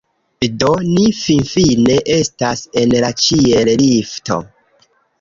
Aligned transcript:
Do 0.63 0.71
ni 0.85 1.03
finfine 1.17 1.99
estas 2.15 2.65
en 2.83 2.99
la 3.07 3.15
ĉiel-lifto 3.27 4.45